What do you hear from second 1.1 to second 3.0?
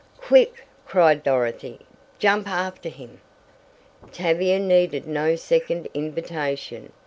Dorothy. "Jump after